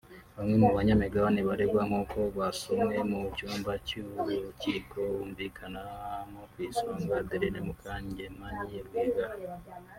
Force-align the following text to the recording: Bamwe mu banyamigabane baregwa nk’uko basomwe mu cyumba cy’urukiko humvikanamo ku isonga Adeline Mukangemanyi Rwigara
Bamwe 0.35 0.55
mu 0.61 0.69
banyamigabane 0.77 1.41
baregwa 1.49 1.81
nk’uko 1.87 2.17
basomwe 2.37 2.97
mu 3.09 3.19
cyumba 3.37 3.71
cy’urukiko 3.87 4.99
humvikanamo 5.15 6.41
ku 6.51 6.57
isonga 6.69 7.11
Adeline 7.21 7.59
Mukangemanyi 7.67 8.77
Rwigara 8.87 9.37